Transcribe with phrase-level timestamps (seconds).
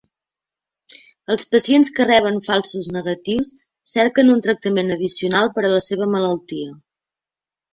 [1.33, 3.53] Els pacients que reben falsos negatius
[3.93, 6.75] cerquen un tractament addicional per a la seva malaltia.